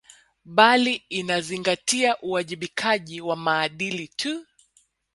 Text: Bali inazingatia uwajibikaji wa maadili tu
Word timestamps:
Bali 0.45 1.03
inazingatia 1.09 2.17
uwajibikaji 2.21 3.21
wa 3.21 3.35
maadili 3.35 4.07
tu 4.07 4.45